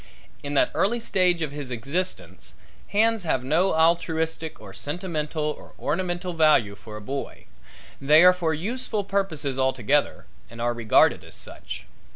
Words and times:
In 0.41 0.55
that 0.55 0.71
early 0.73 0.99
stage 0.99 1.43
of 1.43 1.51
his 1.51 1.69
existence 1.69 2.55
hands 2.87 3.23
have 3.23 3.43
no 3.43 3.75
altruistic 3.75 4.59
or 4.59 4.73
sentimental 4.73 5.43
or 5.43 5.73
ornamental 5.77 6.33
value 6.33 6.73
for 6.73 6.97
a 6.97 7.01
boy 7.01 7.45
they 8.01 8.23
are 8.23 8.33
for 8.33 8.51
useful 8.51 9.03
purposes 9.03 9.59
altogether 9.59 10.25
and 10.49 10.59
are 10.59 10.73
regarded 10.73 11.23
as 11.23 11.35
such. 11.35 11.85